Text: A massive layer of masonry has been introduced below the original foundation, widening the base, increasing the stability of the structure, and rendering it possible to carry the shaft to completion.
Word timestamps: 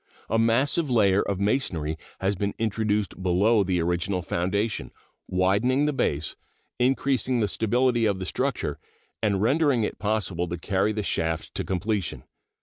A 0.31 0.39
massive 0.39 0.89
layer 0.89 1.21
of 1.21 1.39
masonry 1.39 1.95
has 2.21 2.35
been 2.35 2.55
introduced 2.57 3.21
below 3.21 3.63
the 3.63 3.79
original 3.79 4.23
foundation, 4.23 4.91
widening 5.27 5.85
the 5.85 5.93
base, 5.93 6.35
increasing 6.79 7.39
the 7.39 7.47
stability 7.47 8.05
of 8.07 8.17
the 8.17 8.25
structure, 8.25 8.79
and 9.21 9.43
rendering 9.43 9.83
it 9.83 9.99
possible 9.99 10.47
to 10.47 10.57
carry 10.57 10.91
the 10.91 11.03
shaft 11.03 11.53
to 11.53 11.63
completion. 11.63 12.23